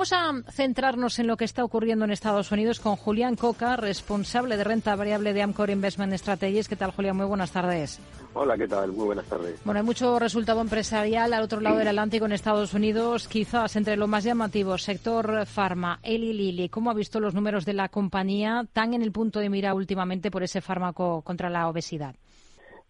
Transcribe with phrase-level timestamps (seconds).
[0.00, 4.56] Vamos a centrarnos en lo que está ocurriendo en Estados Unidos con Julián Coca, responsable
[4.56, 6.70] de renta variable de Amcor Investment Strategies.
[6.70, 7.18] ¿Qué tal, Julián?
[7.18, 8.00] Muy buenas tardes.
[8.32, 8.92] Hola, ¿qué tal?
[8.92, 9.62] Muy buenas tardes.
[9.62, 13.98] Bueno, hay mucho resultado empresarial al otro lado del Atlántico en Estados Unidos, quizás entre
[13.98, 16.70] lo más llamativo, sector farma, Eli Lilly.
[16.70, 20.30] ¿Cómo ha visto los números de la compañía tan en el punto de mira últimamente
[20.30, 22.14] por ese fármaco contra la obesidad?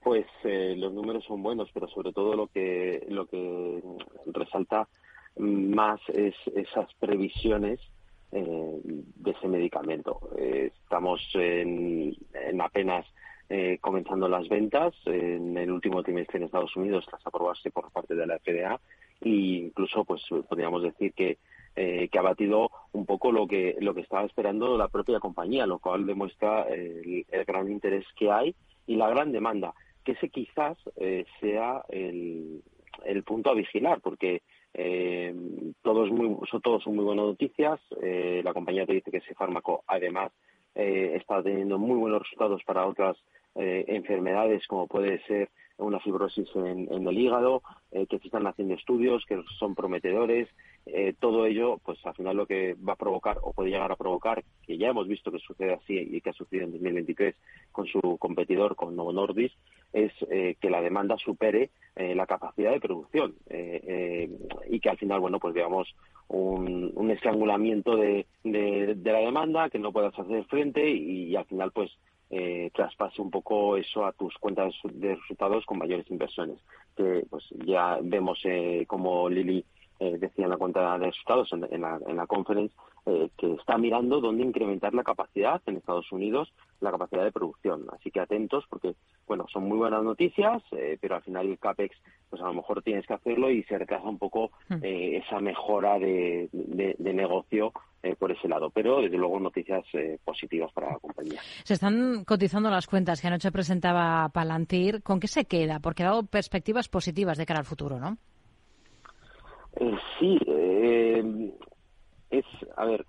[0.00, 3.82] Pues eh, los números son buenos, pero sobre todo lo que lo que
[4.26, 4.86] resalta
[5.40, 7.80] más es esas previsiones
[8.32, 10.30] eh, de ese medicamento.
[10.38, 13.06] Eh, estamos en, en apenas
[13.48, 18.14] eh, comenzando las ventas en el último trimestre en Estados Unidos tras aprobarse por parte
[18.14, 18.80] de la FDA
[19.20, 21.38] e incluso pues podríamos decir que
[21.76, 25.66] eh, que ha batido un poco lo que lo que estaba esperando la propia compañía,
[25.66, 28.54] lo cual demuestra el, gran interés que hay
[28.86, 29.72] y la gran demanda,
[30.04, 32.62] que ese quizás eh, sea el,
[33.04, 34.42] el, punto a vigilar, porque
[34.74, 35.34] eh,
[35.82, 37.80] todos muy, son, todos son muy buenas noticias.
[38.02, 40.32] Eh, la compañía te dice que ese fármaco, además,
[40.74, 43.16] eh, está teniendo muy buenos resultados para otras
[43.56, 48.74] eh, enfermedades como puede ser una fibrosis en, el hígado, eh, que se están haciendo
[48.74, 50.48] estudios que son prometedores.
[50.86, 53.96] Eh, todo ello, pues al final lo que va a provocar o puede llegar a
[53.96, 57.34] provocar, que ya hemos visto que sucede así y que ha sucedido en 2023
[57.72, 59.54] con su competidor, con Novo Nordisk,
[59.92, 65.52] es que la demanda supere la capacidad de producción y que al final, bueno, pues
[65.52, 65.88] veamos
[66.28, 71.72] un, un estrangulamiento de, de, la demanda, que no puedas hacer frente y al final,
[71.72, 71.90] pues
[72.72, 76.58] traspase un poco eso a tus cuentas de resultados con mayores inversiones.
[76.96, 79.64] Que pues ya vemos eh, como Lili
[79.98, 82.74] eh, decía en la cuenta de resultados en, la, en la conference
[83.06, 87.86] eh, que está mirando dónde incrementar la capacidad en Estados Unidos, la capacidad de producción.
[87.92, 88.94] Así que atentos porque,
[89.26, 91.96] bueno, son muy buenas noticias, eh, pero al final el CAPEX,
[92.28, 94.84] pues a lo mejor tienes que hacerlo y se retrasa un poco hmm.
[94.84, 97.72] eh, esa mejora de, de, negocio
[98.18, 98.70] por ese lado.
[98.70, 99.84] Pero, desde luego, noticias
[100.24, 101.40] positivas para la compañía.
[101.64, 105.02] Se están cotizando las cuentas que anoche presentaba Palantir.
[105.02, 105.80] ¿Con qué se queda?
[105.80, 108.16] Porque ha dado perspectivas positivas de cara al futuro, ¿no?
[110.18, 110.38] sí,
[112.30, 112.44] es,
[112.76, 113.04] a ver,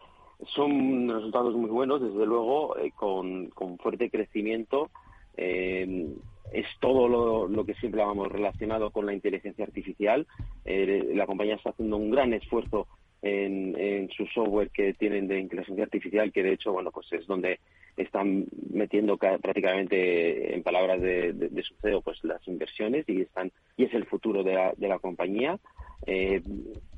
[0.47, 4.89] son resultados muy buenos, desde luego, eh, con, con, fuerte crecimiento.
[5.37, 6.07] Eh,
[6.51, 10.27] es todo lo, lo, que siempre habíamos relacionado con la inteligencia artificial.
[10.65, 12.87] Eh, la compañía está haciendo un gran esfuerzo
[13.21, 17.25] en, en, su software que tienen de inteligencia artificial, que de hecho, bueno, pues es
[17.27, 17.59] donde
[17.95, 23.83] están metiendo prácticamente, en palabras de, de, su CEO, pues las inversiones y están y
[23.83, 25.59] es el futuro de la, de la compañía.
[26.05, 26.41] Eh,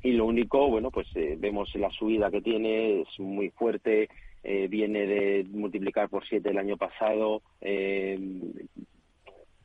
[0.02, 4.08] y lo único, bueno, pues eh, vemos la subida que tiene, es muy fuerte,
[4.42, 7.42] eh, viene de multiplicar por siete el año pasado.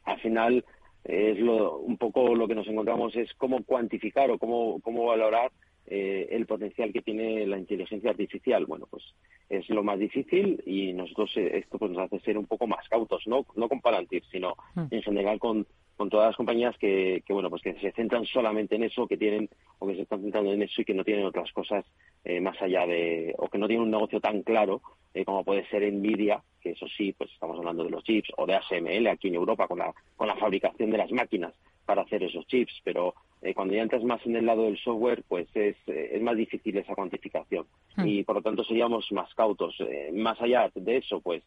[0.05, 0.65] al final,
[1.03, 5.51] es lo, un poco lo que nos encontramos es cómo cuantificar o cómo, cómo valorar
[5.91, 8.67] el potencial que tiene la inteligencia artificial.
[8.67, 9.03] Bueno, pues
[9.49, 13.25] es lo más difícil y nosotros esto pues nos hace ser un poco más cautos,
[13.25, 14.85] no, no con Palantir, sino mm.
[14.91, 15.65] en general con,
[15.99, 19.17] con todas las compañías que, que, bueno pues que se centran solamente en eso que
[19.17, 19.49] tienen
[19.79, 21.83] o que se están centrando en eso y que no tienen otras cosas
[22.23, 24.81] eh, más allá de o que no tienen un negocio tan claro
[25.13, 28.45] eh, como puede ser Nvidia que eso sí pues estamos hablando de los chips o
[28.45, 31.53] de ASML aquí en Europa con la con la fabricación de las máquinas
[31.85, 35.23] para hacer esos chips pero eh, cuando ya entras más en el lado del software
[35.27, 37.65] pues es, es más difícil esa cuantificación
[37.97, 38.07] hmm.
[38.07, 39.75] y por lo tanto seríamos más cautos
[40.13, 41.43] más allá de eso pues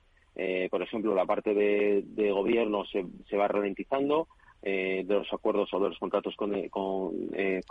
[0.71, 4.29] por ejemplo la parte de, de gobierno se, se va ralentizando
[4.65, 7.63] eh, de los acuerdos o de los contratos con, eh, con, eh,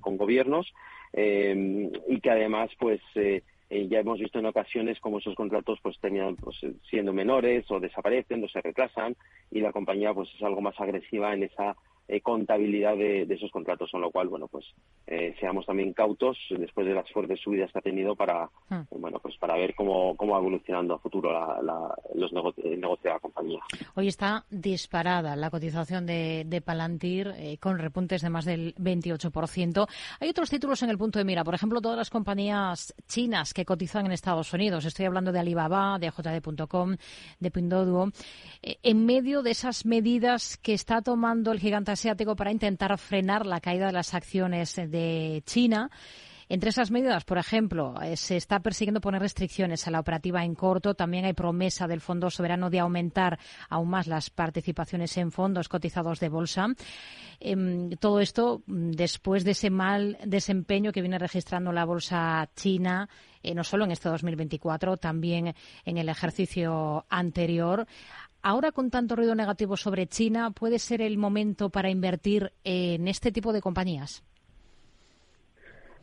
[0.00, 0.72] con, gobiernos
[1.14, 6.56] y que además pues ya hemos visto en ocasiones como esos contratos pues tenían pues
[6.90, 9.14] siendo menores o desaparecen o se retrasan
[9.50, 11.76] y la compañía pues es algo más agresiva en esa
[12.08, 14.66] eh, contabilidad de, esos contratos, con lo cual, bueno, pues
[15.06, 18.74] eh, seamos también cautos después de las fuertes subidas que ha tenido para, hmm.
[18.74, 21.32] eh, bueno, pues para ver cómo, cómo va evolucionando a futuro
[22.14, 23.60] los negocios, el negocio de la compañía.
[23.94, 29.86] Hoy está disparada la cotización de, de Palantir con repuntes de más del 28%.
[30.20, 33.64] Hay otros títulos en el punto de mira, por ejemplo, todas las compañías chinas que
[33.64, 34.84] cotizan en Estados Unidos.
[34.84, 36.96] Estoy hablando de Alibaba, de JD.com,
[37.38, 38.10] de Pinduoduo.
[38.60, 41.92] en medio de esas medidas que está tomando el gigante
[42.36, 45.90] para intentar frenar la caída de las acciones de China.
[46.48, 50.54] Entre esas medidas, por ejemplo, eh, se está persiguiendo poner restricciones a la operativa en
[50.54, 50.94] corto.
[50.94, 53.38] También hay promesa del Fondo Soberano de aumentar
[53.70, 56.66] aún más las participaciones en fondos cotizados de bolsa.
[57.40, 63.08] Em, todo esto mm, después de ese mal desempeño que viene registrando la bolsa china,
[63.42, 65.54] eh, no solo en este 2024, también
[65.86, 67.86] en el ejercicio anterior.
[68.44, 73.30] Ahora, con tanto ruido negativo sobre China, ¿puede ser el momento para invertir en este
[73.30, 74.24] tipo de compañías?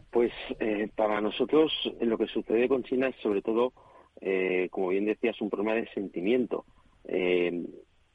[0.09, 3.73] Pues eh, para nosotros lo que sucede con China es sobre todo,
[4.21, 6.63] eh, como bien decías, un problema de sentimiento.
[7.05, 7.65] Eh,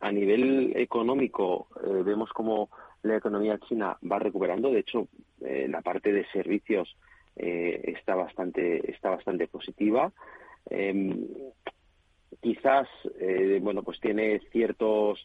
[0.00, 1.69] a nivel económico
[2.05, 2.69] vemos como
[3.03, 4.70] la economía china va recuperando.
[4.70, 5.09] De hecho,
[5.41, 6.94] la parte de servicios
[7.37, 10.12] está bastante está bastante positiva.
[12.41, 12.89] Quizás,
[13.61, 15.25] bueno, pues tiene ciertos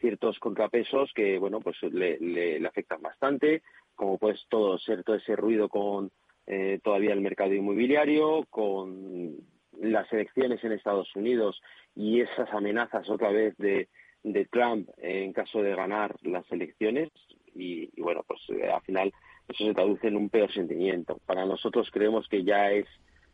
[0.00, 3.62] ciertos contrapesos que, bueno, pues le afectan bastante
[3.94, 6.10] como pues todo ser todo ese ruido con
[6.46, 9.36] eh, todavía el mercado inmobiliario, con
[9.80, 11.60] las elecciones en Estados Unidos
[11.94, 13.88] y esas amenazas otra vez de,
[14.22, 17.10] de Trump en caso de ganar las elecciones
[17.54, 19.12] y, bueno pues eh, al final
[19.48, 21.18] eso se traduce en un peor sentimiento.
[21.26, 22.86] Para nosotros creemos que ya es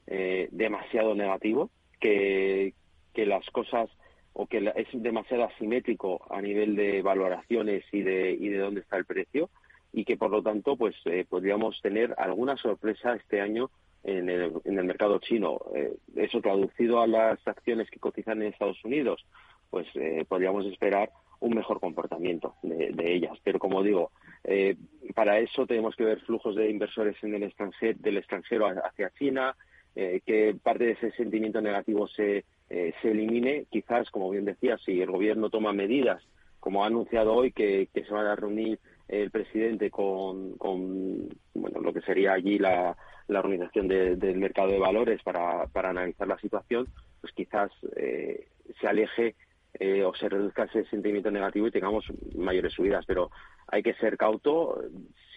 [0.06, 1.70] eh, demasiado negativo,
[2.00, 2.74] que,
[3.14, 3.90] que las cosas
[4.32, 8.96] o que es demasiado asimétrico a nivel de valoraciones y de, y de dónde está
[8.96, 9.50] el precio
[9.92, 13.70] y que por lo tanto pues eh, podríamos tener alguna sorpresa este año
[14.04, 15.60] en el, en el mercado chino.
[15.74, 19.24] Eh, eso traducido a las acciones que cotizan en Estados Unidos,
[19.68, 21.10] pues eh, podríamos esperar
[21.40, 23.38] un mejor comportamiento de, ellas.
[23.42, 24.10] Pero como digo,
[24.44, 24.76] eh,
[25.14, 29.56] para eso tenemos que ver flujos de inversores en el extranjero, del extranjero hacia China,
[29.94, 33.66] que parte de ese sentimiento negativo se, se elimine.
[33.70, 36.22] Quizás, como bien decía, si el gobierno toma medidas,
[36.60, 38.78] como ha anunciado hoy, que, se van a reunir
[39.08, 42.96] el presidente con, con bueno, lo que sería allí la,
[43.30, 46.86] la organización del mercado de valores para, para analizar la situación,
[47.20, 48.48] pues quizás eh,
[48.80, 49.34] se aleje
[49.74, 52.04] eh, o se reduzca ese sentimiento negativo y tengamos
[52.36, 53.04] mayores subidas.
[53.06, 53.30] Pero
[53.68, 54.82] hay que ser cauto.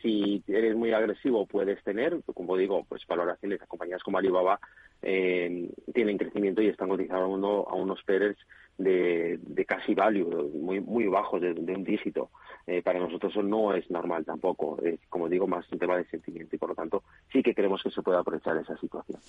[0.03, 4.59] Si eres muy agresivo, puedes tener, como digo, pues valoraciones de compañías como Alibaba
[5.01, 8.37] eh, tienen crecimiento y están cotizando a unos PERES
[8.77, 12.29] de, casi value, muy, muy bajos, de un dígito.
[12.65, 14.77] Eh, para nosotros eso no es normal tampoco.
[14.83, 17.81] Es, como digo, más un tema de sentimiento y por lo tanto sí que creemos
[17.83, 19.19] que se puede aprovechar esa situación.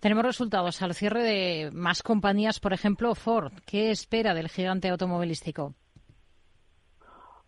[0.00, 3.52] Tenemos resultados al cierre de más compañías, por ejemplo, Ford.
[3.66, 5.74] ¿Qué espera del gigante automovilístico?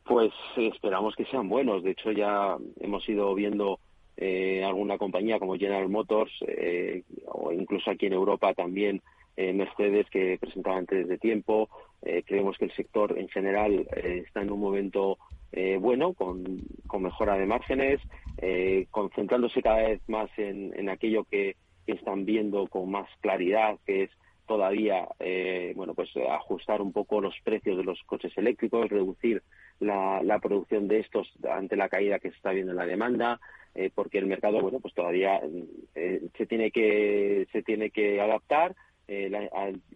[0.04, 1.82] Pues esperamos que sean buenos.
[1.82, 3.80] De hecho, ya hemos ido viendo
[4.16, 9.02] eh, alguna compañía como General Motors eh, o incluso aquí en Europa también
[9.36, 11.68] Mercedes que presentaba antes de tiempo.
[12.24, 15.18] creemos que el sector en general está en un momento
[15.56, 18.00] eh, bueno, con, con, mejora de márgenes,
[18.38, 21.54] eh, concentrándose cada vez más en, aquello que,
[21.86, 24.10] están viendo con más claridad, que es
[24.48, 29.42] todavía, eh, bueno, pues ajustar un poco los precios de los coches eléctricos, reducir
[29.80, 33.40] la, la producción de estos ante la caída que se está viendo en la demanda,
[33.96, 35.40] porque el mercado, bueno, pues todavía
[35.94, 38.76] se tiene que se tiene que adaptar
[39.06, 39.30] eh,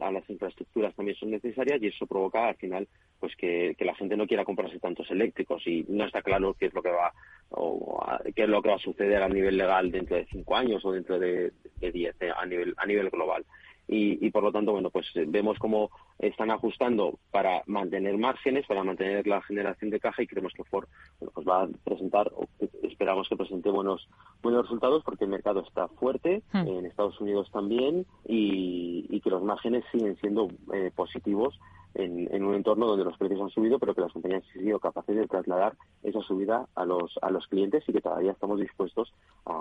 [0.01, 2.87] a, las infraestructuras también son necesarias y eso provoca al final
[3.19, 6.75] pues que, la gente no quiera comprarse tantos eléctricos y no está claro qué es
[6.75, 7.15] lo que va
[7.49, 8.05] o
[8.37, 10.93] qué es lo que va a suceder a nivel legal dentro de cinco años o
[10.93, 13.47] dentro de, diez eh, a nivel a nivel global
[13.91, 18.85] y, por lo tanto, bueno, pues eh, vemos cómo están ajustando para mantener márgenes, para
[18.85, 20.87] mantener la generación de caja y creemos que Ford
[21.33, 22.47] pues va a presentar, o
[22.83, 24.07] esperamos que presente buenos,
[24.43, 26.67] buenos resultados porque el mercado está fuerte, hmm.
[26.69, 31.59] en Estados Unidos también, y, que los márgenes siguen siendo eh, positivos
[31.95, 35.17] en, un entorno donde los precios han subido, pero que las compañías han sido capaces
[35.17, 39.13] de trasladar esa subida a los, a los clientes y que todavía estamos dispuestos
[39.45, 39.58] a.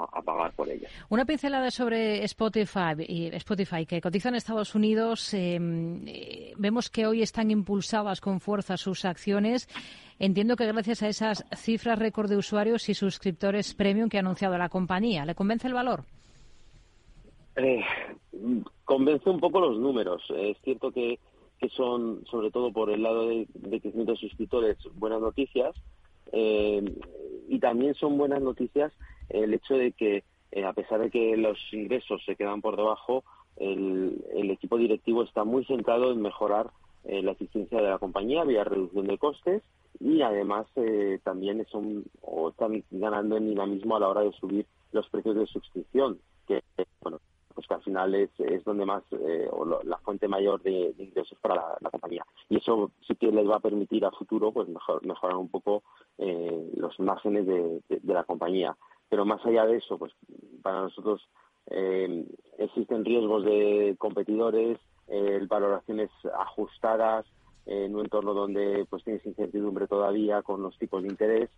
[1.09, 2.95] Una pincelada sobre Spotify,
[3.33, 5.33] Spotify que cotiza en Estados Unidos.
[5.33, 9.67] Em, eh, vemos que hoy están impulsadas con fuerza sus acciones.
[10.19, 14.57] Entiendo que gracias a esas cifras récord de usuarios y suscriptores premium que ha anunciado
[14.57, 15.25] la compañía.
[15.25, 16.03] ¿Le convence el valor?
[17.55, 17.81] Eh,
[18.85, 20.23] convence un poco los números.
[20.35, 21.19] Es cierto que
[21.59, 23.47] que son, sobre todo por el lado de,
[23.81, 25.75] crecimiento de suscriptores, buenas noticias.
[26.31, 26.83] Eh,
[27.47, 28.91] y también son buenas noticias
[29.29, 33.23] el hecho de que, eh, a pesar de que los ingresos se quedan por debajo,
[33.57, 36.71] el, equipo directivo está muy centrado en mejorar
[37.03, 39.63] eh, la eficiencia de la compañía vía reducción de costes
[39.99, 40.67] y además
[41.23, 45.47] también son, o están ganando en dinamismo a la hora de subir los precios de
[45.47, 46.61] suscripción, que
[47.01, 47.19] bueno,
[47.57, 51.39] pues que al final es, es donde más, eh, o la fuente mayor de, ingresos
[51.39, 52.23] para la, compañía.
[52.49, 55.81] Y eso sí que les va a permitir a futuro pues mejor, mejorar un poco
[56.19, 58.77] eh, los márgenes de, la compañía.
[59.09, 60.13] Pero más allá de eso, pues
[60.67, 61.25] para nosotros
[61.67, 62.25] eh,
[62.57, 64.77] existen riesgos de competidores,
[65.47, 67.25] valoraciones ajustadas,
[67.65, 71.49] en un entorno donde pues tienes incertidumbre todavía con los tipos de interés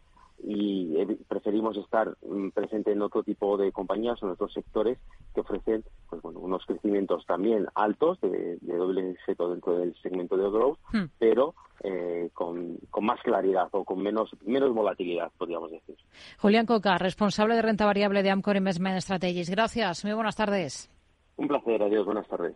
[0.44, 4.98] y preferimos estar mm, presente en otro tipo de compañías o en otros sectores
[5.34, 10.50] que ofrecen pues bueno unos crecimientos también altos de, doble seto dentro del segmento de
[10.50, 11.06] growth hmm.
[11.18, 15.96] pero eh, con, con, más claridad o con menos menos volatilidad podríamos decir.
[16.38, 19.50] Julián Coca responsable de renta variable de Amcor Investment Strategies.
[19.50, 20.04] Gracias.
[20.04, 20.90] Muy buenas tardes.
[21.38, 21.82] Un placer.
[21.82, 22.06] Adiós.
[22.06, 22.48] Buenas tardes